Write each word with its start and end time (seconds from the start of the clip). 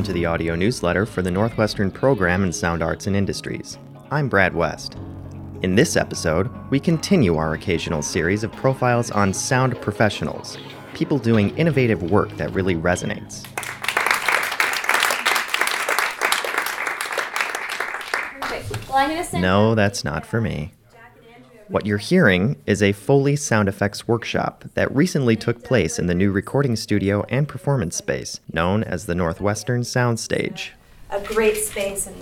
welcome 0.00 0.14
to 0.14 0.18
the 0.18 0.24
audio 0.24 0.54
newsletter 0.54 1.04
for 1.04 1.20
the 1.20 1.30
Northwestern 1.30 1.90
Program 1.90 2.42
in 2.42 2.54
Sound 2.54 2.82
Arts 2.82 3.06
and 3.06 3.14
Industries. 3.14 3.76
I'm 4.10 4.30
Brad 4.30 4.54
West. 4.54 4.96
In 5.60 5.74
this 5.74 5.94
episode, 5.94 6.48
we 6.70 6.80
continue 6.80 7.36
our 7.36 7.52
occasional 7.52 8.00
series 8.00 8.42
of 8.42 8.50
profiles 8.52 9.10
on 9.10 9.34
sound 9.34 9.78
professionals, 9.82 10.56
people 10.94 11.18
doing 11.18 11.54
innovative 11.58 12.10
work 12.10 12.34
that 12.38 12.50
really 12.52 12.76
resonates. 12.76 13.46
No, 19.42 19.74
that's 19.74 20.02
not 20.02 20.24
for 20.24 20.40
me. 20.40 20.72
What 21.70 21.86
you're 21.86 21.98
hearing 21.98 22.60
is 22.66 22.82
a 22.82 22.90
Foley 22.90 23.36
sound 23.36 23.68
effects 23.68 24.08
workshop 24.08 24.64
that 24.74 24.92
recently 24.92 25.36
took 25.36 25.62
place 25.62 26.00
in 26.00 26.06
the 26.06 26.16
new 26.16 26.32
recording 26.32 26.74
studio 26.74 27.24
and 27.28 27.46
performance 27.46 27.94
space 27.94 28.40
known 28.52 28.82
as 28.82 29.06
the 29.06 29.14
Northwestern 29.14 29.82
Soundstage. 29.82 30.70
A 31.10 31.20
great 31.20 31.56
space, 31.56 32.08
and 32.08 32.16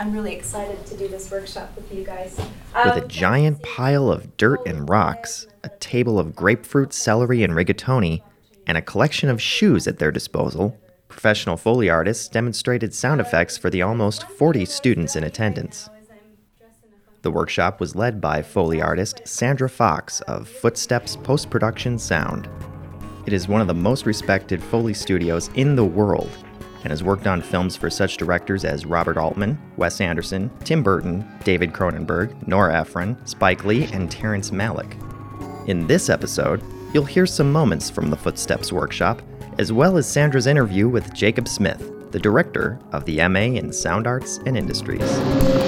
I'm 0.00 0.12
really 0.12 0.34
excited 0.34 0.84
to 0.86 0.96
do 0.96 1.06
this 1.06 1.30
workshop 1.30 1.70
with 1.76 1.94
you 1.94 2.02
guys. 2.02 2.36
With 2.36 2.96
a 2.96 3.04
um, 3.04 3.08
giant 3.08 3.62
pile 3.62 4.10
of 4.10 4.36
dirt 4.36 4.66
and 4.66 4.88
rocks, 4.88 5.46
a 5.62 5.68
table 5.78 6.18
of 6.18 6.34
grapefruit, 6.34 6.92
celery, 6.92 7.44
and 7.44 7.52
rigatoni, 7.52 8.22
and 8.66 8.76
a 8.76 8.82
collection 8.82 9.28
of 9.28 9.40
shoes 9.40 9.86
at 9.86 10.00
their 10.00 10.10
disposal, 10.10 10.76
professional 11.06 11.56
Foley 11.56 11.88
artists 11.88 12.26
demonstrated 12.26 12.92
sound 12.92 13.20
effects 13.20 13.56
for 13.56 13.70
the 13.70 13.82
almost 13.82 14.26
40 14.26 14.64
students 14.64 15.14
in 15.14 15.22
attendance. 15.22 15.88
The 17.22 17.30
workshop 17.30 17.80
was 17.80 17.94
led 17.94 18.18
by 18.18 18.40
Foley 18.40 18.80
artist 18.80 19.20
Sandra 19.26 19.68
Fox 19.68 20.22
of 20.22 20.48
Footsteps 20.48 21.16
Post 21.16 21.50
Production 21.50 21.98
Sound. 21.98 22.48
It 23.26 23.34
is 23.34 23.46
one 23.46 23.60
of 23.60 23.66
the 23.66 23.74
most 23.74 24.06
respected 24.06 24.62
Foley 24.62 24.94
studios 24.94 25.50
in 25.54 25.76
the 25.76 25.84
world 25.84 26.30
and 26.82 26.90
has 26.90 27.04
worked 27.04 27.26
on 27.26 27.42
films 27.42 27.76
for 27.76 27.90
such 27.90 28.16
directors 28.16 28.64
as 28.64 28.86
Robert 28.86 29.18
Altman, 29.18 29.60
Wes 29.76 30.00
Anderson, 30.00 30.50
Tim 30.64 30.82
Burton, 30.82 31.28
David 31.44 31.74
Cronenberg, 31.74 32.46
Nora 32.48 32.80
Ephron, 32.80 33.18
Spike 33.26 33.66
Lee, 33.66 33.84
and 33.92 34.10
Terrence 34.10 34.50
Malick. 34.50 34.96
In 35.68 35.86
this 35.86 36.08
episode, 36.08 36.62
you'll 36.94 37.04
hear 37.04 37.26
some 37.26 37.52
moments 37.52 37.90
from 37.90 38.08
the 38.08 38.16
Footsteps 38.16 38.72
workshop, 38.72 39.20
as 39.58 39.74
well 39.74 39.98
as 39.98 40.10
Sandra's 40.10 40.46
interview 40.46 40.88
with 40.88 41.12
Jacob 41.12 41.48
Smith, 41.48 41.92
the 42.12 42.18
director 42.18 42.80
of 42.92 43.04
the 43.04 43.28
MA 43.28 43.40
in 43.40 43.74
Sound 43.74 44.06
Arts 44.06 44.38
and 44.46 44.56
Industries. 44.56 45.59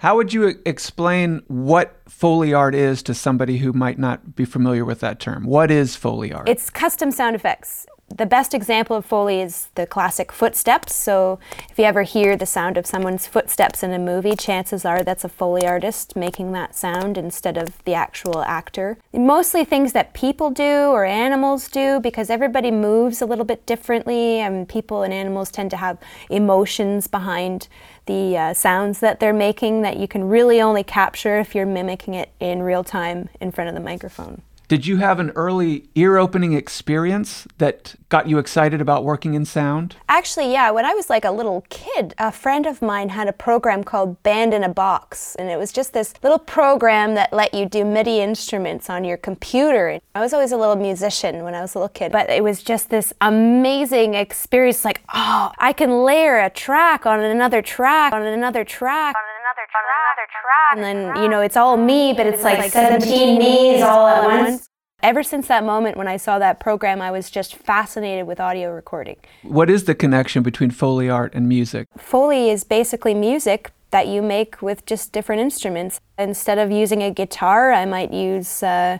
How 0.00 0.16
would 0.16 0.32
you 0.32 0.58
explain 0.64 1.42
what 1.48 1.94
Foley 2.08 2.54
art 2.54 2.74
is 2.74 3.02
to 3.02 3.12
somebody 3.12 3.58
who 3.58 3.74
might 3.74 3.98
not 3.98 4.34
be 4.34 4.46
familiar 4.46 4.82
with 4.82 5.00
that 5.00 5.20
term? 5.20 5.44
What 5.44 5.70
is 5.70 5.94
Foley 5.94 6.32
art? 6.32 6.48
It's 6.48 6.70
custom 6.70 7.10
sound 7.10 7.36
effects. 7.36 7.84
The 8.12 8.26
best 8.26 8.54
example 8.54 8.96
of 8.96 9.06
Foley 9.06 9.40
is 9.40 9.68
the 9.76 9.86
classic 9.86 10.32
footsteps. 10.32 10.96
So, 10.96 11.38
if 11.70 11.78
you 11.78 11.84
ever 11.84 12.02
hear 12.02 12.36
the 12.36 12.44
sound 12.44 12.76
of 12.76 12.84
someone's 12.84 13.28
footsteps 13.28 13.84
in 13.84 13.92
a 13.92 14.00
movie, 14.00 14.34
chances 14.34 14.84
are 14.84 15.04
that's 15.04 15.22
a 15.22 15.28
Foley 15.28 15.64
artist 15.64 16.16
making 16.16 16.50
that 16.52 16.74
sound 16.74 17.16
instead 17.16 17.56
of 17.56 17.82
the 17.84 17.94
actual 17.94 18.42
actor. 18.42 18.98
Mostly 19.12 19.64
things 19.64 19.92
that 19.92 20.12
people 20.12 20.50
do 20.50 20.88
or 20.88 21.04
animals 21.04 21.68
do 21.68 22.00
because 22.00 22.30
everybody 22.30 22.72
moves 22.72 23.22
a 23.22 23.26
little 23.26 23.44
bit 23.44 23.64
differently, 23.64 24.40
and 24.40 24.68
people 24.68 25.02
and 25.04 25.14
animals 25.14 25.52
tend 25.52 25.70
to 25.70 25.76
have 25.76 25.96
emotions 26.28 27.06
behind 27.06 27.68
the 28.06 28.36
uh, 28.36 28.52
sounds 28.52 28.98
that 28.98 29.20
they're 29.20 29.32
making 29.32 29.82
that 29.82 29.98
you 29.98 30.08
can 30.08 30.24
really 30.24 30.60
only 30.60 30.82
capture 30.82 31.38
if 31.38 31.54
you're 31.54 31.64
mimicking 31.64 32.14
it 32.14 32.30
in 32.40 32.60
real 32.60 32.82
time 32.82 33.28
in 33.40 33.52
front 33.52 33.68
of 33.68 33.74
the 33.74 33.80
microphone. 33.80 34.42
Did 34.70 34.86
you 34.86 34.98
have 34.98 35.18
an 35.18 35.30
early 35.30 35.88
ear 35.96 36.16
opening 36.16 36.52
experience 36.52 37.44
that 37.58 37.96
got 38.08 38.28
you 38.28 38.38
excited 38.38 38.80
about 38.80 39.02
working 39.02 39.34
in 39.34 39.44
sound? 39.44 39.96
Actually, 40.08 40.52
yeah. 40.52 40.70
When 40.70 40.84
I 40.84 40.94
was 40.94 41.10
like 41.10 41.24
a 41.24 41.32
little 41.32 41.66
kid, 41.70 42.14
a 42.18 42.30
friend 42.30 42.66
of 42.66 42.80
mine 42.80 43.08
had 43.08 43.26
a 43.26 43.32
program 43.32 43.82
called 43.82 44.22
Band 44.22 44.54
in 44.54 44.62
a 44.62 44.68
Box. 44.68 45.34
And 45.40 45.50
it 45.50 45.58
was 45.58 45.72
just 45.72 45.92
this 45.92 46.14
little 46.22 46.38
program 46.38 47.16
that 47.16 47.32
let 47.32 47.52
you 47.52 47.66
do 47.66 47.84
MIDI 47.84 48.20
instruments 48.20 48.88
on 48.88 49.02
your 49.02 49.16
computer. 49.16 49.98
I 50.14 50.20
was 50.20 50.32
always 50.32 50.52
a 50.52 50.56
little 50.56 50.76
musician 50.76 51.42
when 51.42 51.56
I 51.56 51.62
was 51.62 51.74
a 51.74 51.78
little 51.78 51.88
kid, 51.88 52.12
but 52.12 52.30
it 52.30 52.44
was 52.44 52.62
just 52.62 52.90
this 52.90 53.12
amazing 53.20 54.14
experience 54.14 54.84
like, 54.84 55.02
oh, 55.12 55.50
I 55.58 55.72
can 55.72 56.04
layer 56.04 56.38
a 56.38 56.48
track 56.48 57.06
on 57.06 57.18
another 57.18 57.60
track, 57.60 58.12
on 58.12 58.22
another 58.22 58.62
track. 58.62 59.16
On 59.16 59.29
another 59.74 60.26
track, 60.30 60.76
and 60.76 60.82
then 60.84 61.22
you 61.22 61.28
know 61.28 61.40
it's 61.40 61.56
all 61.56 61.76
me, 61.76 62.12
but 62.12 62.26
it's 62.26 62.42
like 62.42 62.70
17 62.70 63.38
me's 63.38 63.82
all 63.82 64.06
at 64.06 64.24
once. 64.24 64.68
Ever 65.02 65.22
since 65.22 65.48
that 65.48 65.64
moment 65.64 65.96
when 65.96 66.06
I 66.06 66.18
saw 66.18 66.38
that 66.38 66.60
program, 66.60 67.00
I 67.00 67.10
was 67.10 67.30
just 67.30 67.54
fascinated 67.54 68.26
with 68.26 68.38
audio 68.38 68.70
recording. 68.70 69.16
What 69.42 69.70
is 69.70 69.84
the 69.84 69.94
connection 69.94 70.42
between 70.42 70.70
Foley 70.70 71.08
art 71.08 71.34
and 71.34 71.48
music? 71.48 71.88
Foley 71.96 72.50
is 72.50 72.64
basically 72.64 73.14
music 73.14 73.72
that 73.92 74.08
you 74.08 74.20
make 74.20 74.60
with 74.60 74.84
just 74.84 75.12
different 75.12 75.40
instruments. 75.40 76.00
Instead 76.18 76.58
of 76.58 76.70
using 76.70 77.02
a 77.02 77.10
guitar, 77.10 77.72
I 77.72 77.86
might 77.86 78.12
use. 78.12 78.62
Uh, 78.62 78.98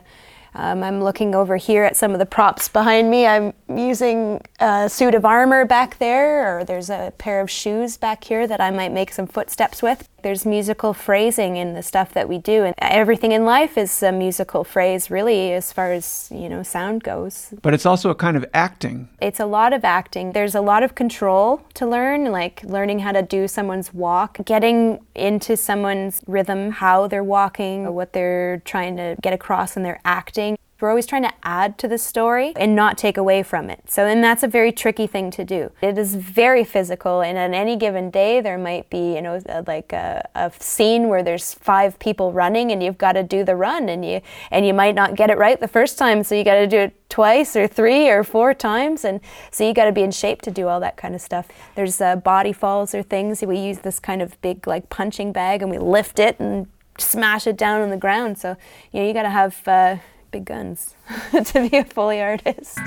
um, 0.53 0.83
I'm 0.83 1.01
looking 1.01 1.33
over 1.33 1.55
here 1.55 1.83
at 1.83 1.95
some 1.95 2.11
of 2.11 2.19
the 2.19 2.25
props 2.25 2.67
behind 2.67 3.09
me. 3.09 3.25
I'm 3.25 3.53
using 3.69 4.41
a 4.59 4.89
suit 4.89 5.15
of 5.15 5.23
armor 5.23 5.63
back 5.63 5.97
there, 5.99 6.57
or 6.57 6.65
there's 6.65 6.89
a 6.89 7.13
pair 7.17 7.39
of 7.39 7.49
shoes 7.49 7.95
back 7.95 8.25
here 8.25 8.47
that 8.47 8.59
I 8.59 8.69
might 8.69 8.91
make 8.91 9.13
some 9.13 9.27
footsteps 9.27 9.81
with. 9.81 10.09
There's 10.21 10.45
musical 10.45 10.93
phrasing 10.93 11.57
in 11.57 11.73
the 11.73 11.83
stuff 11.83 12.13
that 12.13 12.29
we 12.29 12.37
do, 12.37 12.63
and 12.63 12.75
everything 12.77 13.31
in 13.31 13.45
life 13.45 13.77
is 13.77 14.03
a 14.03 14.11
musical 14.11 14.63
phrase, 14.63 15.09
really, 15.09 15.53
as 15.53 15.71
far 15.71 15.91
as 15.91 16.29
you 16.31 16.49
know, 16.49 16.63
sound 16.63 17.03
goes. 17.03 17.53
But 17.61 17.73
it's 17.73 17.85
also 17.85 18.09
a 18.09 18.15
kind 18.15 18.37
of 18.37 18.45
acting. 18.53 19.09
It's 19.21 19.39
a 19.39 19.45
lot 19.45 19.73
of 19.73 19.83
acting. 19.83 20.33
There's 20.33 20.55
a 20.55 20.61
lot 20.61 20.83
of 20.83 20.95
control 20.95 21.61
to 21.75 21.87
learn, 21.87 22.31
like 22.31 22.63
learning 22.63 22.99
how 22.99 23.11
to 23.11 23.21
do 23.21 23.47
someone's 23.47 23.93
walk, 23.93 24.37
getting 24.45 24.99
into 25.15 25.57
someone's 25.57 26.21
rhythm, 26.27 26.71
how 26.71 27.07
they're 27.07 27.23
walking, 27.23 27.93
what 27.93 28.13
they're 28.13 28.61
trying 28.65 28.97
to 28.97 29.15
get 29.21 29.33
across 29.33 29.75
in 29.75 29.83
their 29.83 29.99
acting. 30.05 30.57
We're 30.81 30.89
always 30.89 31.05
trying 31.05 31.23
to 31.23 31.33
add 31.43 31.77
to 31.77 31.87
the 31.87 31.99
story 31.99 32.53
and 32.55 32.75
not 32.75 32.97
take 32.97 33.15
away 33.15 33.43
from 33.43 33.69
it. 33.69 33.79
So, 33.87 34.07
and 34.07 34.23
that's 34.23 34.41
a 34.41 34.47
very 34.47 34.71
tricky 34.71 35.05
thing 35.05 35.29
to 35.31 35.45
do. 35.45 35.71
It 35.81 35.97
is 35.97 36.15
very 36.15 36.63
physical, 36.63 37.21
and 37.21 37.37
on 37.37 37.53
any 37.53 37.75
given 37.75 38.09
day, 38.09 38.41
there 38.41 38.57
might 38.57 38.89
be, 38.89 39.13
you 39.13 39.21
know, 39.21 39.39
like 39.67 39.93
a, 39.93 40.27
a 40.33 40.51
scene 40.59 41.07
where 41.07 41.21
there's 41.21 41.53
five 41.53 41.99
people 41.99 42.33
running, 42.33 42.71
and 42.71 42.81
you've 42.81 42.97
got 42.97 43.13
to 43.13 43.21
do 43.21 43.43
the 43.43 43.55
run, 43.55 43.89
and 43.89 44.03
you 44.03 44.21
and 44.49 44.65
you 44.65 44.73
might 44.73 44.95
not 44.95 45.15
get 45.15 45.29
it 45.29 45.37
right 45.37 45.59
the 45.59 45.67
first 45.67 45.99
time, 45.99 46.23
so 46.23 46.33
you 46.33 46.43
got 46.43 46.55
to 46.55 46.67
do 46.67 46.79
it 46.79 47.09
twice 47.09 47.55
or 47.55 47.67
three 47.67 48.09
or 48.09 48.23
four 48.23 48.53
times, 48.55 49.05
and 49.05 49.21
so 49.51 49.63
you 49.63 49.73
got 49.73 49.85
to 49.85 49.91
be 49.91 50.01
in 50.01 50.11
shape 50.11 50.41
to 50.41 50.49
do 50.49 50.67
all 50.67 50.79
that 50.79 50.97
kind 50.97 51.13
of 51.13 51.21
stuff. 51.21 51.47
There's 51.75 52.01
uh, 52.01 52.15
body 52.15 52.53
falls 52.53 52.95
or 52.95 53.03
things. 53.03 53.43
We 53.43 53.59
use 53.59 53.79
this 53.79 53.99
kind 53.99 54.21
of 54.21 54.41
big 54.41 54.65
like 54.65 54.89
punching 54.89 55.31
bag, 55.31 55.61
and 55.61 55.69
we 55.69 55.77
lift 55.77 56.17
it 56.17 56.39
and 56.39 56.67
smash 56.97 57.45
it 57.45 57.57
down 57.57 57.81
on 57.81 57.91
the 57.91 57.97
ground. 57.97 58.39
So 58.39 58.57
you 58.91 59.01
know 59.01 59.07
you 59.07 59.13
got 59.13 59.23
to 59.23 59.29
have. 59.29 59.67
Uh, 59.67 59.97
big 60.31 60.45
guns 60.45 60.95
to 61.45 61.69
be 61.69 61.77
a 61.77 61.83
Foley 61.83 62.21
artist. 62.21 62.79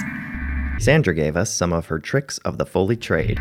Sandra 0.78 1.14
gave 1.14 1.36
us 1.36 1.52
some 1.52 1.72
of 1.72 1.86
her 1.86 1.98
tricks 1.98 2.38
of 2.38 2.58
the 2.58 2.66
Foley 2.66 2.96
trade. 2.96 3.40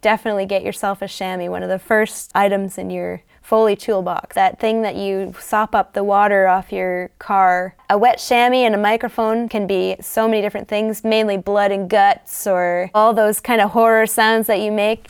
Definitely 0.00 0.46
get 0.46 0.62
yourself 0.62 1.02
a 1.02 1.08
chamois, 1.08 1.50
one 1.50 1.62
of 1.62 1.68
the 1.68 1.78
first 1.78 2.30
items 2.34 2.78
in 2.78 2.90
your 2.90 3.22
Foley 3.42 3.76
toolbox. 3.76 4.34
That 4.34 4.58
thing 4.58 4.82
that 4.82 4.96
you 4.96 5.34
sop 5.40 5.74
up 5.74 5.94
the 5.94 6.04
water 6.04 6.46
off 6.46 6.72
your 6.72 7.10
car. 7.18 7.76
A 7.88 7.96
wet 7.96 8.18
chamois 8.18 8.64
and 8.64 8.74
a 8.74 8.78
microphone 8.78 9.48
can 9.48 9.66
be 9.66 9.96
so 10.00 10.28
many 10.28 10.42
different 10.42 10.68
things, 10.68 11.02
mainly 11.04 11.36
blood 11.36 11.72
and 11.72 11.88
guts 11.88 12.46
or 12.46 12.90
all 12.94 13.14
those 13.14 13.40
kind 13.40 13.60
of 13.60 13.70
horror 13.70 14.06
sounds 14.06 14.48
that 14.48 14.60
you 14.60 14.72
make. 14.72 15.06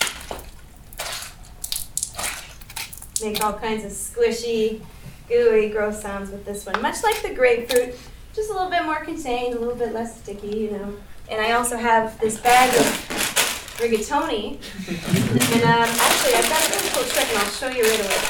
Make 3.22 3.42
all 3.42 3.54
kinds 3.54 3.84
of 3.84 3.90
squishy, 3.90 4.82
gooey, 5.28 5.68
gross 5.70 6.00
sounds 6.00 6.30
with 6.30 6.44
this 6.44 6.64
one. 6.66 6.80
Much 6.82 7.02
like 7.02 7.22
the 7.22 7.34
grapefruit, 7.34 7.96
just 8.34 8.50
a 8.50 8.52
little 8.52 8.70
bit 8.70 8.84
more 8.84 9.02
contained, 9.04 9.54
a 9.54 9.58
little 9.58 9.74
bit 9.74 9.92
less 9.92 10.20
sticky, 10.20 10.58
you 10.58 10.70
know. 10.70 10.94
And 11.28 11.40
I 11.40 11.52
also 11.52 11.76
have 11.76 12.18
this 12.20 12.38
bag 12.40 12.68
of 12.78 12.86
rigatoni. 13.78 14.58
and 15.54 15.64
um, 15.64 15.88
actually, 15.88 16.34
I've 16.34 16.48
got 16.48 16.66
a 16.66 16.70
really 16.70 16.88
cool 16.90 17.04
trick, 17.04 17.28
and 17.28 17.38
I'll 17.38 17.50
show 17.50 17.68
you 17.68 17.82
right 17.82 18.00
away. 18.00 18.20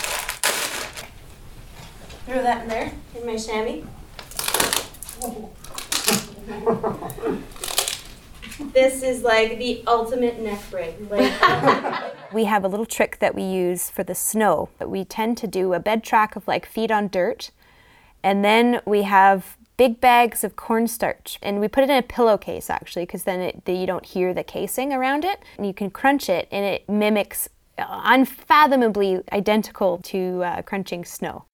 Throw 2.27 2.43
that 2.43 2.63
in 2.63 2.69
there, 2.69 2.93
in 3.15 3.27
my 3.27 3.37
chamois. 3.37 3.83
this 8.73 9.03
is 9.03 9.23
like 9.23 9.59
the 9.59 9.83
ultimate 9.87 10.41
neck 10.41 10.63
break. 10.71 10.95
Like, 11.11 11.31
we 12.37 12.45
have 12.45 12.65
a 12.65 12.69
little 12.69 12.85
trick 12.85 13.19
that 13.19 13.35
we 13.35 13.43
use 13.43 13.89
for 13.89 14.05
the 14.05 14.15
snow. 14.15 14.69
We 14.79 15.07
tend 15.07 15.39
to 15.39 15.47
do 15.47 15.73
a 15.73 15.81
bed 15.81 16.05
track 16.05 16.37
of 16.37 16.47
like 16.47 16.67
feet 16.67 16.91
on 16.91 17.09
dirt, 17.09 17.51
and 18.23 18.45
then 18.45 18.83
we 18.85 19.05
have 19.05 19.57
big 19.79 20.03
bags 20.03 20.45
of 20.45 20.55
cornstarch, 20.55 21.39
and 21.43 21.61
we 21.61 21.67
put 21.67 21.83
it 21.83 21.89
in 21.89 21.97
a 21.97 22.03
pillowcase 22.03 22.69
actually, 22.69 23.07
because 23.07 23.25
then 23.25 23.41
it, 23.41 23.63
you 23.67 23.87
don't 23.87 24.05
hear 24.05 24.35
the 24.35 24.45
casing 24.45 24.93
around 24.93 25.25
it, 25.25 25.43
and 25.57 25.67
you 25.67 25.73
can 25.73 25.89
crunch 25.89 26.29
it, 26.29 26.47
and 26.53 26.63
it 26.63 26.87
mimics 26.91 27.49
unfathomably 27.79 29.23
identical 29.33 29.97
to 29.99 30.43
uh, 30.45 30.61
crunching 30.61 31.07
snow. 31.07 31.47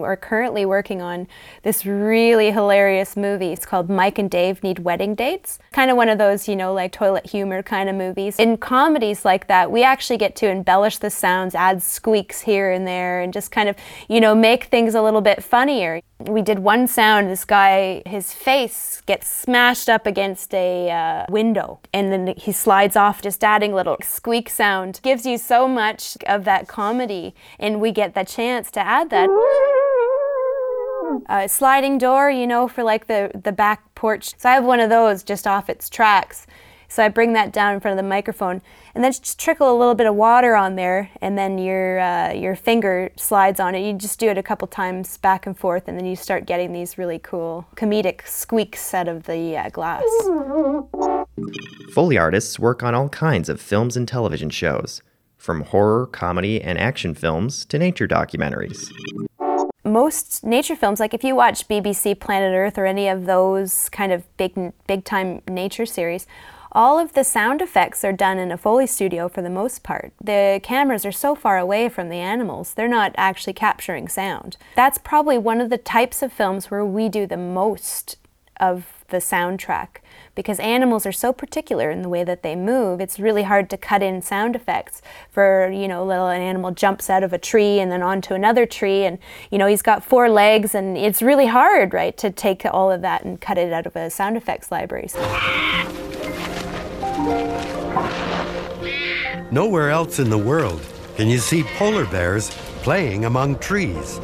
We're 0.00 0.16
currently 0.16 0.64
working 0.64 1.02
on 1.02 1.26
this 1.62 1.84
really 1.86 2.50
hilarious 2.50 3.16
movie. 3.16 3.52
It's 3.52 3.66
called 3.66 3.88
Mike 3.90 4.18
and 4.18 4.30
Dave 4.30 4.62
Need 4.62 4.80
Wedding 4.80 5.14
Dates. 5.14 5.58
Kind 5.72 5.90
of 5.90 5.96
one 5.96 6.08
of 6.08 6.18
those, 6.18 6.48
you 6.48 6.56
know, 6.56 6.72
like 6.72 6.92
toilet 6.92 7.26
humor 7.26 7.62
kind 7.62 7.88
of 7.88 7.94
movies. 7.94 8.36
In 8.38 8.56
comedies 8.56 9.24
like 9.24 9.46
that, 9.48 9.70
we 9.70 9.82
actually 9.82 10.18
get 10.18 10.36
to 10.36 10.48
embellish 10.48 10.98
the 10.98 11.10
sounds, 11.10 11.54
add 11.54 11.82
squeaks 11.82 12.40
here 12.40 12.70
and 12.70 12.86
there, 12.86 13.20
and 13.20 13.32
just 13.32 13.50
kind 13.50 13.68
of, 13.68 13.76
you 14.08 14.20
know, 14.20 14.34
make 14.34 14.64
things 14.64 14.94
a 14.94 15.02
little 15.02 15.20
bit 15.20 15.42
funnier. 15.42 16.00
We 16.20 16.42
did 16.42 16.58
one 16.58 16.88
sound, 16.88 17.30
this 17.30 17.44
guy, 17.44 18.02
his 18.04 18.34
face 18.34 19.02
gets 19.06 19.30
smashed 19.30 19.88
up 19.88 20.04
against 20.04 20.52
a 20.52 20.90
uh, 20.90 21.26
window, 21.28 21.78
and 21.92 22.10
then 22.12 22.34
he 22.36 22.50
slides 22.50 22.96
off, 22.96 23.22
just 23.22 23.44
adding 23.44 23.72
little 23.72 23.96
squeak 24.02 24.48
sound. 24.50 24.98
Gives 25.02 25.24
you 25.24 25.38
so 25.38 25.68
much 25.68 26.16
of 26.26 26.44
that 26.44 26.66
comedy, 26.66 27.36
and 27.58 27.80
we 27.80 27.92
get 27.92 28.14
the 28.14 28.24
chance 28.24 28.70
to 28.72 28.80
add 28.80 29.10
that. 29.10 29.28
A 31.26 31.48
sliding 31.48 31.98
door, 31.98 32.30
you 32.30 32.46
know, 32.46 32.68
for 32.68 32.82
like 32.82 33.06
the, 33.06 33.30
the 33.34 33.52
back 33.52 33.94
porch. 33.94 34.34
So 34.38 34.48
I 34.48 34.54
have 34.54 34.64
one 34.64 34.80
of 34.80 34.90
those 34.90 35.22
just 35.22 35.46
off 35.46 35.68
its 35.68 35.88
tracks. 35.88 36.46
So 36.90 37.04
I 37.04 37.10
bring 37.10 37.34
that 37.34 37.52
down 37.52 37.74
in 37.74 37.80
front 37.80 37.98
of 37.98 38.02
the 38.02 38.08
microphone, 38.08 38.62
and 38.94 39.04
then 39.04 39.12
just 39.12 39.38
trickle 39.38 39.70
a 39.70 39.76
little 39.76 39.94
bit 39.94 40.06
of 40.06 40.14
water 40.14 40.56
on 40.56 40.74
there, 40.76 41.10
and 41.20 41.36
then 41.36 41.58
your 41.58 42.00
uh, 42.00 42.32
your 42.32 42.56
finger 42.56 43.10
slides 43.14 43.60
on 43.60 43.74
it. 43.74 43.86
You 43.86 43.92
just 43.92 44.18
do 44.18 44.28
it 44.28 44.38
a 44.38 44.42
couple 44.42 44.66
times 44.68 45.18
back 45.18 45.44
and 45.44 45.54
forth, 45.56 45.86
and 45.86 45.98
then 45.98 46.06
you 46.06 46.16
start 46.16 46.46
getting 46.46 46.72
these 46.72 46.96
really 46.96 47.18
cool 47.18 47.66
comedic 47.76 48.26
squeaks 48.26 48.94
out 48.94 49.06
of 49.06 49.24
the 49.24 49.58
uh, 49.58 49.68
glass. 49.68 50.02
Foley 51.92 52.16
artists 52.16 52.58
work 52.58 52.82
on 52.82 52.94
all 52.94 53.10
kinds 53.10 53.50
of 53.50 53.60
films 53.60 53.94
and 53.94 54.08
television 54.08 54.48
shows, 54.48 55.02
from 55.36 55.64
horror, 55.64 56.06
comedy, 56.06 56.62
and 56.62 56.78
action 56.78 57.14
films 57.14 57.66
to 57.66 57.78
nature 57.78 58.08
documentaries 58.08 58.90
most 59.88 60.44
nature 60.44 60.76
films, 60.76 61.00
like 61.00 61.14
if 61.14 61.24
you 61.24 61.34
watch 61.34 61.68
BBC 61.68 62.18
Planet 62.18 62.54
Earth 62.54 62.78
or 62.78 62.86
any 62.86 63.08
of 63.08 63.26
those 63.26 63.88
kind 63.88 64.12
of 64.12 64.24
big, 64.36 64.72
big 64.86 65.04
time 65.04 65.42
nature 65.48 65.86
series, 65.86 66.26
all 66.72 66.98
of 66.98 67.14
the 67.14 67.24
sound 67.24 67.62
effects 67.62 68.04
are 68.04 68.12
done 68.12 68.38
in 68.38 68.52
a 68.52 68.58
Foley 68.58 68.86
studio 68.86 69.28
for 69.28 69.42
the 69.42 69.50
most 69.50 69.82
part. 69.82 70.12
The 70.22 70.60
cameras 70.62 71.06
are 71.06 71.12
so 71.12 71.34
far 71.34 71.58
away 71.58 71.88
from 71.88 72.08
the 72.08 72.16
animals, 72.16 72.74
they're 72.74 72.88
not 72.88 73.14
actually 73.16 73.54
capturing 73.54 74.08
sound. 74.08 74.56
That's 74.76 74.98
probably 74.98 75.38
one 75.38 75.60
of 75.60 75.70
the 75.70 75.78
types 75.78 76.22
of 76.22 76.32
films 76.32 76.70
where 76.70 76.84
we 76.84 77.08
do 77.08 77.26
the 77.26 77.36
most 77.36 78.16
of 78.60 79.04
the 79.08 79.18
soundtrack 79.18 80.00
because 80.34 80.60
animals 80.60 81.06
are 81.06 81.12
so 81.12 81.32
particular 81.32 81.90
in 81.90 82.02
the 82.02 82.08
way 82.08 82.22
that 82.24 82.42
they 82.42 82.54
move 82.54 83.00
it's 83.00 83.18
really 83.18 83.42
hard 83.42 83.70
to 83.70 83.76
cut 83.76 84.02
in 84.02 84.20
sound 84.20 84.54
effects 84.54 85.00
for 85.30 85.70
you 85.72 85.88
know 85.88 86.04
little 86.04 86.28
an 86.28 86.42
animal 86.42 86.70
jumps 86.70 87.08
out 87.08 87.22
of 87.22 87.32
a 87.32 87.38
tree 87.38 87.80
and 87.80 87.90
then 87.90 88.02
onto 88.02 88.34
another 88.34 88.66
tree 88.66 89.04
and 89.04 89.18
you 89.50 89.56
know 89.56 89.66
he's 89.66 89.82
got 89.82 90.04
four 90.04 90.28
legs 90.28 90.74
and 90.74 90.98
it's 90.98 91.22
really 91.22 91.46
hard 91.46 91.94
right 91.94 92.18
to 92.18 92.30
take 92.30 92.64
all 92.66 92.90
of 92.90 93.00
that 93.00 93.24
and 93.24 93.40
cut 93.40 93.56
it 93.56 93.72
out 93.72 93.86
of 93.86 93.96
a 93.96 94.10
sound 94.10 94.36
effects 94.36 94.70
library 94.70 95.08
Nowhere 99.50 99.88
else 99.88 100.18
in 100.18 100.28
the 100.28 100.36
world 100.36 100.82
can 101.16 101.28
you 101.28 101.38
see 101.38 101.62
polar 101.64 102.04
bears 102.04 102.50
playing 102.82 103.24
among 103.24 103.58
trees. 103.58 104.20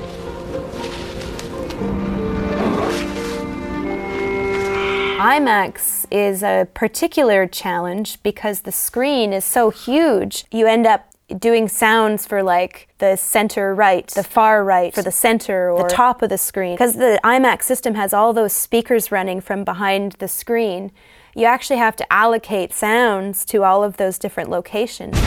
IMAX 5.24 6.06
is 6.10 6.42
a 6.42 6.68
particular 6.74 7.46
challenge 7.46 8.22
because 8.22 8.60
the 8.60 8.72
screen 8.72 9.32
is 9.32 9.44
so 9.44 9.70
huge. 9.70 10.44
You 10.52 10.66
end 10.66 10.86
up 10.86 11.10
doing 11.38 11.68
sounds 11.68 12.26
for 12.26 12.42
like 12.42 12.88
the 12.98 13.16
center 13.16 13.74
right, 13.74 14.06
the 14.08 14.22
far 14.22 14.62
right, 14.62 14.94
for 14.94 15.02
the 15.02 15.10
center 15.10 15.70
or 15.70 15.84
the 15.84 15.88
top 15.88 16.20
of 16.20 16.28
the 16.28 16.38
screen. 16.38 16.74
Because 16.74 16.94
the 16.94 17.18
IMAX 17.24 17.62
system 17.62 17.94
has 17.94 18.12
all 18.12 18.32
those 18.32 18.52
speakers 18.52 19.10
running 19.10 19.40
from 19.40 19.64
behind 19.64 20.12
the 20.12 20.28
screen 20.28 20.92
you 21.36 21.46
actually 21.46 21.78
have 21.78 21.96
to 21.96 22.12
allocate 22.12 22.72
sounds 22.72 23.44
to 23.46 23.64
all 23.64 23.82
of 23.82 23.96
those 23.96 24.18
different 24.18 24.50
locations. 24.50 25.18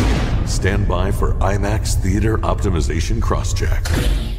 Stand 0.46 0.88
by 0.88 1.12
for 1.12 1.34
IMAX 1.36 1.96
Theater 1.96 2.38
Optimization 2.38 3.20
Crosscheck. 3.20 4.37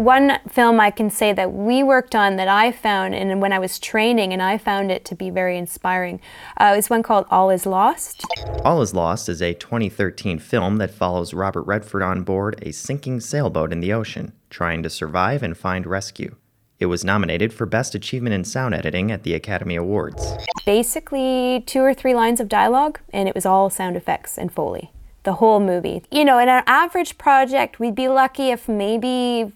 One 0.00 0.38
film 0.48 0.80
I 0.80 0.90
can 0.90 1.10
say 1.10 1.34
that 1.34 1.52
we 1.52 1.82
worked 1.82 2.14
on 2.14 2.36
that 2.36 2.48
I 2.48 2.72
found, 2.72 3.14
and 3.14 3.42
when 3.42 3.52
I 3.52 3.58
was 3.58 3.78
training, 3.78 4.32
and 4.32 4.40
I 4.40 4.56
found 4.56 4.90
it 4.90 5.04
to 5.04 5.14
be 5.14 5.28
very 5.28 5.58
inspiring, 5.58 6.22
uh, 6.56 6.74
is 6.78 6.88
one 6.88 7.02
called 7.02 7.26
All 7.30 7.50
Is 7.50 7.66
Lost. 7.66 8.24
All 8.64 8.80
Is 8.80 8.94
Lost 8.94 9.28
is 9.28 9.42
a 9.42 9.52
2013 9.52 10.38
film 10.38 10.78
that 10.78 10.90
follows 10.90 11.34
Robert 11.34 11.64
Redford 11.64 12.02
on 12.02 12.22
board 12.22 12.58
a 12.62 12.72
sinking 12.72 13.20
sailboat 13.20 13.74
in 13.74 13.80
the 13.80 13.92
ocean, 13.92 14.32
trying 14.48 14.82
to 14.84 14.88
survive 14.88 15.42
and 15.42 15.54
find 15.54 15.86
rescue. 15.86 16.34
It 16.78 16.86
was 16.86 17.04
nominated 17.04 17.52
for 17.52 17.66
Best 17.66 17.94
Achievement 17.94 18.32
in 18.32 18.44
Sound 18.44 18.74
Editing 18.74 19.12
at 19.12 19.22
the 19.22 19.34
Academy 19.34 19.76
Awards. 19.76 20.32
Basically, 20.64 21.62
two 21.66 21.80
or 21.80 21.92
three 21.92 22.14
lines 22.14 22.40
of 22.40 22.48
dialogue, 22.48 23.00
and 23.12 23.28
it 23.28 23.34
was 23.34 23.44
all 23.44 23.68
sound 23.68 23.98
effects 23.98 24.38
and 24.38 24.50
Foley. 24.50 24.92
The 25.24 25.34
whole 25.34 25.60
movie. 25.60 26.02
You 26.10 26.24
know, 26.24 26.38
in 26.38 26.48
an 26.48 26.62
average 26.66 27.18
project, 27.18 27.78
we'd 27.78 27.94
be 27.94 28.08
lucky 28.08 28.48
if 28.48 28.66
maybe 28.66 29.52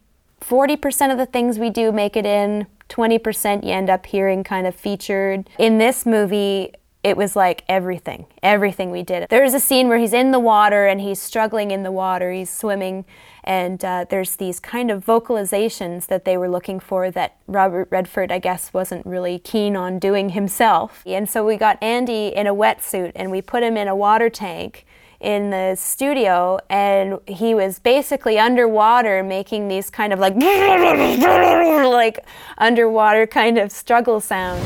40% 0.48 1.10
of 1.10 1.18
the 1.18 1.26
things 1.26 1.58
we 1.58 1.70
do 1.70 1.92
make 1.92 2.16
it 2.16 2.26
in, 2.26 2.66
20% 2.88 3.64
you 3.64 3.70
end 3.70 3.88
up 3.88 4.06
hearing 4.06 4.44
kind 4.44 4.66
of 4.66 4.74
featured. 4.74 5.48
In 5.58 5.78
this 5.78 6.04
movie, 6.04 6.72
it 7.02 7.16
was 7.18 7.36
like 7.36 7.64
everything, 7.68 8.26
everything 8.42 8.90
we 8.90 9.02
did. 9.02 9.28
There's 9.28 9.52
a 9.52 9.60
scene 9.60 9.88
where 9.88 9.98
he's 9.98 10.14
in 10.14 10.30
the 10.30 10.38
water 10.38 10.86
and 10.86 11.00
he's 11.00 11.20
struggling 11.20 11.70
in 11.70 11.82
the 11.82 11.92
water, 11.92 12.32
he's 12.32 12.50
swimming, 12.50 13.04
and 13.44 13.84
uh, 13.84 14.06
there's 14.08 14.36
these 14.36 14.58
kind 14.58 14.90
of 14.90 15.04
vocalizations 15.04 16.06
that 16.06 16.24
they 16.24 16.38
were 16.38 16.48
looking 16.48 16.80
for 16.80 17.10
that 17.10 17.36
Robert 17.46 17.88
Redford, 17.90 18.32
I 18.32 18.38
guess, 18.38 18.72
wasn't 18.72 19.04
really 19.04 19.38
keen 19.38 19.76
on 19.76 19.98
doing 19.98 20.30
himself. 20.30 21.02
And 21.04 21.28
so 21.28 21.44
we 21.44 21.58
got 21.58 21.82
Andy 21.82 22.28
in 22.28 22.46
a 22.46 22.54
wetsuit 22.54 23.12
and 23.14 23.30
we 23.30 23.42
put 23.42 23.62
him 23.62 23.76
in 23.76 23.86
a 23.86 23.94
water 23.94 24.30
tank 24.30 24.86
in 25.24 25.48
the 25.48 25.74
studio 25.74 26.58
and 26.68 27.18
he 27.26 27.54
was 27.54 27.78
basically 27.78 28.38
underwater 28.38 29.22
making 29.22 29.68
these 29.68 29.88
kind 29.88 30.12
of 30.12 30.18
like 30.18 30.34
like 30.36 32.26
underwater 32.58 33.26
kind 33.26 33.56
of 33.56 33.72
struggle 33.72 34.20
sounds. 34.20 34.62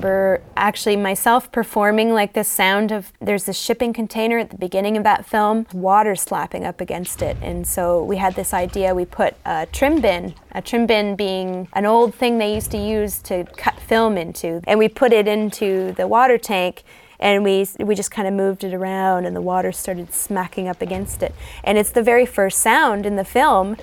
remember 0.00 0.40
actually 0.70 0.94
myself 0.94 1.50
performing 1.50 2.14
like 2.14 2.32
the 2.32 2.44
sound 2.44 2.92
of 2.92 3.12
there's 3.20 3.48
a 3.48 3.52
shipping 3.52 3.92
container 3.92 4.38
at 4.38 4.50
the 4.50 4.56
beginning 4.56 4.96
of 4.96 5.02
that 5.02 5.26
film, 5.26 5.66
water 5.72 6.14
slapping 6.14 6.64
up 6.64 6.80
against 6.80 7.22
it. 7.22 7.36
And 7.42 7.66
so 7.66 8.04
we 8.04 8.18
had 8.18 8.36
this 8.36 8.54
idea 8.54 8.94
we 8.94 9.04
put 9.04 9.34
a 9.44 9.66
trim 9.72 10.00
bin, 10.00 10.32
a 10.52 10.62
trim 10.62 10.86
bin 10.86 11.16
being 11.16 11.66
an 11.72 11.86
old 11.86 12.14
thing 12.14 12.38
they 12.38 12.54
used 12.54 12.70
to 12.70 12.78
use 12.78 13.18
to 13.22 13.46
cut 13.56 13.80
film 13.80 14.16
into, 14.16 14.60
and 14.68 14.78
we 14.78 14.86
put 14.88 15.12
it 15.12 15.26
into 15.26 15.90
the 15.96 16.06
water 16.06 16.38
tank 16.38 16.84
and 17.18 17.42
we 17.42 17.66
we 17.80 17.96
just 17.96 18.12
kind 18.12 18.28
of 18.28 18.34
moved 18.34 18.62
it 18.62 18.72
around 18.72 19.26
and 19.26 19.34
the 19.34 19.42
water 19.42 19.72
started 19.72 20.14
smacking 20.14 20.68
up 20.68 20.80
against 20.80 21.20
it. 21.20 21.34
And 21.64 21.78
it's 21.78 21.90
the 21.90 22.04
very 22.04 22.26
first 22.26 22.60
sound 22.60 23.06
in 23.06 23.16
the 23.16 23.24
film. 23.24 23.76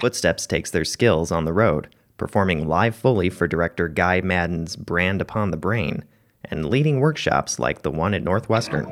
Footsteps 0.00 0.46
takes 0.46 0.70
their 0.70 0.84
skills 0.84 1.30
on 1.30 1.44
the 1.44 1.52
road, 1.52 1.94
performing 2.16 2.66
live 2.66 2.96
Foley 2.96 3.28
for 3.28 3.46
director 3.46 3.86
Guy 3.86 4.22
Maddin's 4.22 4.74
Brand 4.74 5.20
Upon 5.20 5.50
the 5.50 5.58
Brain, 5.58 6.04
and 6.44 6.70
leading 6.70 7.00
workshops 7.00 7.58
like 7.58 7.82
the 7.82 7.90
one 7.90 8.14
at 8.14 8.22
Northwestern. 8.22 8.86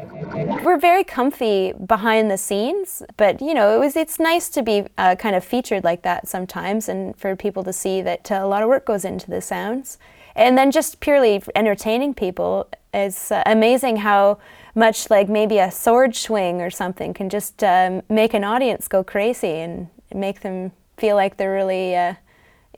We're 0.62 0.78
very 0.78 1.04
comfy 1.04 1.72
behind 1.72 2.30
the 2.30 2.36
scenes, 2.36 3.02
but 3.16 3.40
you 3.40 3.54
know, 3.54 3.74
it 3.74 3.78
was 3.78 3.96
it's 3.96 4.20
nice 4.20 4.50
to 4.50 4.62
be 4.62 4.84
uh, 4.98 5.16
kind 5.16 5.34
of 5.34 5.42
featured 5.42 5.82
like 5.82 6.02
that 6.02 6.28
sometimes, 6.28 6.90
and 6.90 7.16
for 7.16 7.34
people 7.34 7.64
to 7.64 7.72
see 7.72 8.02
that 8.02 8.30
uh, 8.30 8.40
a 8.42 8.46
lot 8.46 8.62
of 8.62 8.68
work 8.68 8.84
goes 8.84 9.06
into 9.06 9.30
the 9.30 9.40
sounds, 9.40 9.96
and 10.36 10.58
then 10.58 10.70
just 10.70 11.00
purely 11.00 11.42
entertaining 11.54 12.12
people. 12.12 12.68
It's 12.92 13.32
uh, 13.32 13.42
amazing 13.46 13.96
how 13.96 14.38
much 14.74 15.08
like 15.08 15.30
maybe 15.30 15.58
a 15.58 15.70
sword 15.70 16.14
swing 16.14 16.60
or 16.60 16.68
something 16.68 17.14
can 17.14 17.30
just 17.30 17.64
um, 17.64 18.02
make 18.10 18.34
an 18.34 18.44
audience 18.44 18.88
go 18.88 19.02
crazy 19.02 19.54
and 19.54 19.88
make 20.14 20.40
them 20.40 20.72
feel 20.98 21.16
like 21.16 21.36
they're 21.36 21.52
really 21.52 21.96
uh, 21.96 22.14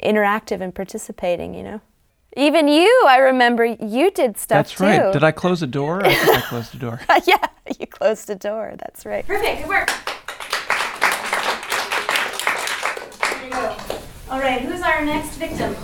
interactive 0.02 0.60
and 0.60 0.74
participating, 0.74 1.54
you 1.54 1.62
know. 1.62 1.80
Even 2.36 2.68
you, 2.68 3.04
I 3.08 3.18
remember 3.18 3.64
you 3.64 4.10
did 4.12 4.36
stuff 4.36 4.68
That's 4.68 4.80
right. 4.80 5.12
Did 5.12 5.24
I 5.24 5.32
close 5.32 5.62
a 5.62 5.66
door? 5.66 6.04
I 6.04 6.14
think 6.14 6.36
I 6.36 6.40
closed 6.42 6.74
a 6.74 6.78
door. 6.78 7.00
yeah, 7.26 7.44
you 7.78 7.86
closed 7.88 8.30
a 8.30 8.36
door. 8.36 8.74
That's 8.78 9.04
right. 9.04 9.26
Perfect. 9.26 9.62
Good 9.62 9.68
work. 9.68 9.90
There 13.20 13.44
you 13.44 13.50
go. 13.50 13.76
All 14.30 14.38
right. 14.38 14.60
Who's 14.60 14.80
our 14.80 15.04
next 15.04 15.36
victim? 15.36 15.74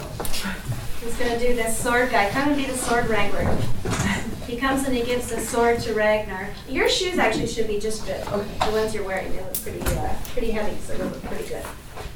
Who's 1.00 1.16
going 1.16 1.33
to 1.33 1.38
do 1.38 1.57
this 1.57 1.76
sword 1.76 2.11
guy? 2.11 2.31
Come 2.31 2.50
and 2.50 2.57
be 2.57 2.64
the 2.64 2.76
sword 2.78 3.09
wrangler. 3.09 3.45
He 4.47 4.57
comes 4.57 4.87
and 4.87 4.95
he 4.97 5.02
gives 5.02 5.28
the 5.28 5.40
sword 5.40 5.81
to 5.81 5.95
Ragnar. 5.95 6.49
Your 6.69 6.88
shoes 6.88 7.19
actually 7.19 7.49
should 7.49 7.66
be 7.66 7.81
just 7.81 8.07
good. 8.07 8.25
The 8.25 8.71
ones 8.71 8.95
you're 8.95 9.02
wearing, 9.02 9.33
they 9.33 9.40
look 9.40 9.61
pretty, 9.61 9.81
uh, 9.81 10.14
pretty 10.33 10.52
heavy, 10.52 10.76
so 10.83 10.97
they 10.97 11.02
look 11.02 11.21
pretty 11.25 11.49
good. 11.49 11.64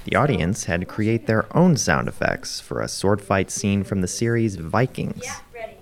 The 0.04 0.16
audience 0.16 0.64
had 0.64 0.80
to 0.80 0.86
create 0.86 1.26
their 1.26 1.46
own 1.56 1.76
sound 1.76 2.08
effects 2.08 2.58
for 2.58 2.80
a 2.80 2.88
sword 2.88 3.20
fight 3.20 3.50
scene 3.50 3.84
from 3.84 4.00
the 4.00 4.08
series 4.08 4.56
Vikings. 4.56 5.22
Yeah, 5.22 5.36
ready. 5.54 5.76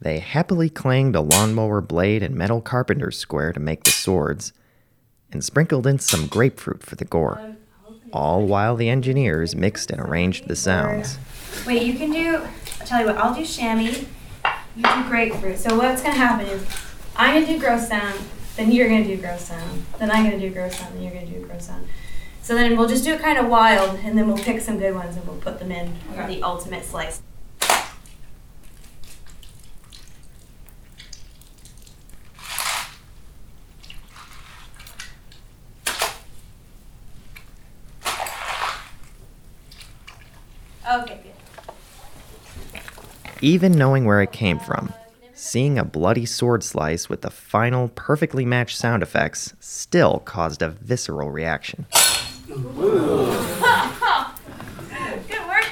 They 0.00 0.20
happily 0.20 0.70
clanged 0.70 1.14
a 1.14 1.20
lawnmower 1.20 1.80
blade 1.80 2.22
and 2.22 2.34
metal 2.34 2.60
carpenter's 2.60 3.18
square 3.18 3.52
to 3.52 3.60
make 3.60 3.84
the 3.84 3.90
swords, 3.90 4.52
and 5.30 5.44
sprinkled 5.44 5.86
in 5.86 5.98
some 5.98 6.26
grapefruit 6.26 6.82
for 6.82 6.96
the 6.96 7.04
gore, 7.04 7.56
oh, 7.86 7.94
all 8.12 8.46
while 8.46 8.76
the 8.76 8.88
engineers 8.88 9.54
mixed 9.54 9.90
and 9.90 10.00
arranged 10.00 10.48
the 10.48 10.56
sounds. 10.56 11.18
Wait, 11.66 11.82
you 11.82 11.94
can 11.94 12.10
do. 12.12 12.36
I'll 12.80 12.86
tell 12.86 13.00
you 13.00 13.06
what. 13.06 13.18
I'll 13.18 13.34
do 13.34 13.44
chamois. 13.44 14.06
You 14.76 14.82
do 14.82 15.08
grapefruit. 15.08 15.58
So 15.58 15.76
what's 15.76 16.02
gonna 16.02 16.14
happen 16.14 16.46
is, 16.46 16.64
I'm 17.16 17.34
gonna 17.34 17.46
do 17.46 17.58
gross 17.58 17.88
sound. 17.88 18.18
Then 18.56 18.70
you're 18.70 18.88
gonna 18.88 19.04
do 19.04 19.16
gross 19.16 19.46
sound. 19.46 19.84
Then 19.98 20.10
I'm 20.10 20.24
gonna 20.24 20.38
do 20.38 20.50
gross 20.50 20.76
sound. 20.76 20.94
Then 20.94 21.02
you're 21.02 21.12
gonna 21.12 21.26
do 21.26 21.44
gross 21.44 21.66
sound. 21.66 21.88
So 22.42 22.54
then 22.54 22.76
we'll 22.76 22.88
just 22.88 23.04
do 23.04 23.12
it 23.12 23.20
kind 23.20 23.38
of 23.38 23.48
wild, 23.48 23.98
and 24.00 24.16
then 24.16 24.26
we'll 24.26 24.38
pick 24.38 24.60
some 24.60 24.78
good 24.78 24.94
ones 24.94 25.16
and 25.16 25.26
we'll 25.26 25.36
put 25.36 25.58
them 25.58 25.70
in 25.70 25.94
for 26.14 26.26
the 26.26 26.42
ultimate 26.42 26.84
slice. 26.84 27.22
Okay. 40.92 41.29
Even 43.42 43.72
knowing 43.72 44.04
where 44.04 44.20
it 44.20 44.32
came 44.32 44.58
from, 44.58 44.92
seeing 45.32 45.78
a 45.78 45.84
bloody 45.84 46.26
sword 46.26 46.62
slice 46.62 47.08
with 47.08 47.22
the 47.22 47.30
final 47.30 47.88
perfectly 47.88 48.44
matched 48.44 48.76
sound 48.76 49.02
effects 49.02 49.54
still 49.60 50.18
caused 50.18 50.60
a 50.60 50.68
visceral 50.68 51.30
reaction. 51.30 51.86
Good 52.46 52.64
work, 52.66 52.84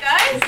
guys. 0.01 0.43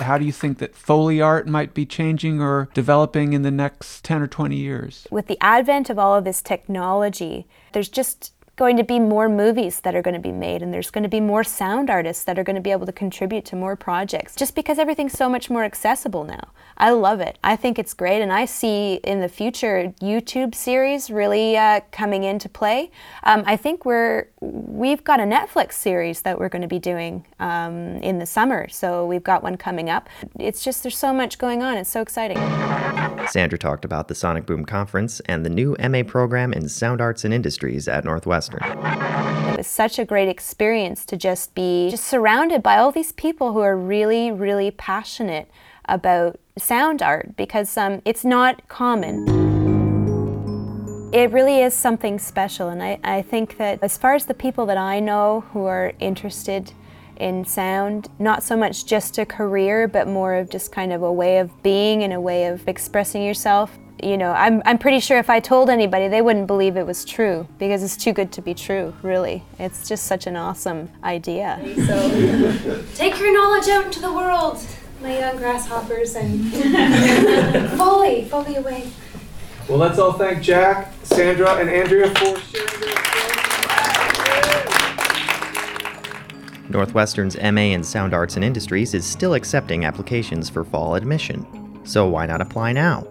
How 0.00 0.18
do 0.18 0.24
you 0.24 0.32
think 0.32 0.58
that 0.58 0.74
Foley 0.74 1.20
art 1.20 1.46
might 1.46 1.72
be 1.72 1.86
changing 1.86 2.40
or 2.40 2.68
developing 2.74 3.34
in 3.34 3.42
the 3.42 3.52
next 3.52 4.02
10 4.02 4.22
or 4.22 4.26
20 4.26 4.56
years? 4.56 5.06
With 5.12 5.28
the 5.28 5.38
advent 5.40 5.88
of 5.88 6.00
all 6.00 6.16
of 6.16 6.24
this 6.24 6.42
technology, 6.42 7.46
there's 7.72 7.88
just 7.88 8.32
going 8.56 8.76
to 8.76 8.84
be 8.84 8.98
more 8.98 9.28
movies 9.28 9.80
that 9.80 9.94
are 9.94 10.02
going 10.02 10.14
to 10.14 10.20
be 10.20 10.32
made 10.32 10.62
and 10.62 10.74
there's 10.74 10.90
going 10.90 11.02
to 11.02 11.08
be 11.08 11.20
more 11.20 11.42
sound 11.42 11.88
artists 11.88 12.24
that 12.24 12.38
are 12.38 12.44
going 12.44 12.56
to 12.56 12.62
be 12.62 12.70
able 12.70 12.84
to 12.84 12.92
contribute 12.92 13.44
to 13.46 13.56
more 13.56 13.76
projects 13.76 14.36
just 14.36 14.54
because 14.54 14.78
everything's 14.78 15.12
so 15.12 15.28
much 15.28 15.48
more 15.48 15.64
accessible 15.64 16.24
now. 16.24 16.48
I 16.76 16.90
love 16.90 17.20
it. 17.20 17.38
I 17.42 17.56
think 17.56 17.78
it's 17.78 17.94
great 17.94 18.20
and 18.20 18.32
I 18.32 18.44
see 18.44 19.00
in 19.04 19.20
the 19.20 19.28
future 19.28 19.94
YouTube 20.02 20.54
series 20.54 21.10
really 21.10 21.56
uh, 21.56 21.80
coming 21.92 22.24
into 22.24 22.48
play. 22.48 22.90
Um, 23.24 23.42
I 23.46 23.56
think 23.56 23.84
we're 23.84 24.28
we've 24.40 25.04
got 25.04 25.20
a 25.20 25.24
Netflix 25.24 25.74
series 25.74 26.22
that 26.22 26.38
we're 26.38 26.48
going 26.48 26.62
to 26.62 26.68
be 26.68 26.78
doing 26.78 27.24
um, 27.38 27.96
in 27.98 28.18
the 28.18 28.26
summer. 28.26 28.68
So 28.68 29.06
we've 29.06 29.22
got 29.22 29.42
one 29.42 29.56
coming 29.56 29.88
up. 29.88 30.08
It's 30.38 30.62
just 30.64 30.82
there's 30.82 30.98
so 30.98 31.12
much 31.12 31.38
going 31.38 31.62
on. 31.62 31.76
It's 31.76 31.90
so 31.90 32.00
exciting. 32.00 32.36
Sandra 33.28 33.58
talked 33.58 33.84
about 33.84 34.08
the 34.08 34.14
Sonic 34.14 34.46
Boom 34.46 34.64
Conference 34.64 35.20
and 35.20 35.46
the 35.46 35.50
new 35.50 35.76
MA 35.88 36.02
program 36.02 36.52
in 36.52 36.68
Sound 36.68 37.00
Arts 37.00 37.24
and 37.24 37.32
Industries 37.32 37.88
at 37.88 38.04
Northwestern. 38.50 39.52
It 39.52 39.58
was 39.58 39.66
such 39.66 39.98
a 39.98 40.04
great 40.04 40.28
experience 40.28 41.04
to 41.06 41.16
just 41.16 41.54
be 41.54 41.90
just 41.90 42.04
surrounded 42.04 42.62
by 42.62 42.78
all 42.78 42.90
these 42.90 43.12
people 43.12 43.52
who 43.52 43.60
are 43.60 43.76
really, 43.76 44.30
really 44.30 44.70
passionate 44.70 45.50
about 45.86 46.38
sound 46.58 47.02
art 47.02 47.36
because 47.36 47.76
um, 47.76 48.02
it's 48.04 48.24
not 48.24 48.68
common. 48.68 49.28
It 51.12 51.30
really 51.30 51.60
is 51.60 51.74
something 51.74 52.18
special, 52.18 52.68
and 52.68 52.82
I, 52.82 52.98
I 53.04 53.20
think 53.20 53.58
that 53.58 53.80
as 53.82 53.98
far 53.98 54.14
as 54.14 54.24
the 54.24 54.34
people 54.34 54.64
that 54.66 54.78
I 54.78 54.98
know 54.98 55.44
who 55.52 55.66
are 55.66 55.92
interested 55.98 56.72
in 57.16 57.44
sound, 57.44 58.08
not 58.18 58.42
so 58.42 58.56
much 58.56 58.86
just 58.86 59.18
a 59.18 59.26
career, 59.26 59.86
but 59.86 60.08
more 60.08 60.34
of 60.34 60.48
just 60.48 60.72
kind 60.72 60.90
of 60.90 61.02
a 61.02 61.12
way 61.12 61.38
of 61.38 61.62
being 61.62 62.02
and 62.02 62.14
a 62.14 62.20
way 62.20 62.46
of 62.46 62.66
expressing 62.66 63.22
yourself. 63.22 63.78
You 64.02 64.18
know, 64.18 64.32
I'm, 64.32 64.62
I'm 64.64 64.78
pretty 64.78 64.98
sure 64.98 65.18
if 65.18 65.30
I 65.30 65.38
told 65.38 65.70
anybody, 65.70 66.08
they 66.08 66.22
wouldn't 66.22 66.48
believe 66.48 66.76
it 66.76 66.84
was 66.84 67.04
true 67.04 67.46
because 67.58 67.84
it's 67.84 67.96
too 67.96 68.12
good 68.12 68.32
to 68.32 68.42
be 68.42 68.52
true, 68.52 68.92
really. 69.00 69.44
It's 69.60 69.88
just 69.88 70.06
such 70.06 70.26
an 70.26 70.34
awesome 70.34 70.90
idea. 71.04 71.60
So 71.86 72.82
take 72.96 73.20
your 73.20 73.32
knowledge 73.32 73.68
out 73.68 73.84
into 73.84 74.00
the 74.00 74.12
world, 74.12 74.60
my 75.00 75.16
young 75.16 75.36
grasshoppers, 75.36 76.16
and 76.16 76.52
Foley, 77.78 78.24
Foley 78.24 78.56
away. 78.56 78.90
Well, 79.68 79.78
let's 79.78 80.00
all 80.00 80.14
thank 80.14 80.42
Jack, 80.42 80.92
Sandra, 81.04 81.54
and 81.54 81.70
Andrea 81.70 82.08
for 82.08 82.40
sharing 82.40 82.80
their 82.80 83.02
Northwestern's 86.70 87.36
MA 87.36 87.72
in 87.72 87.84
Sound 87.84 88.14
Arts 88.14 88.34
and 88.34 88.44
Industries 88.44 88.94
is 88.94 89.06
still 89.06 89.34
accepting 89.34 89.84
applications 89.84 90.48
for 90.48 90.64
fall 90.64 90.96
admission, 90.96 91.46
so 91.84 92.08
why 92.08 92.26
not 92.26 92.40
apply 92.40 92.72
now? 92.72 93.06